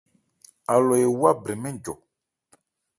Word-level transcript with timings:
Alɔ 0.73 0.93
ewá 1.05 1.29
brɛ 1.41 1.53
mɛ́n 1.61 1.75
njɔ. 1.77 1.93